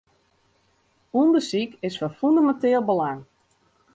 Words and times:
Undersyk 1.19 1.71
is 1.87 1.97
fan 1.99 2.13
fûneminteel 2.19 2.83
belang. 2.89 3.21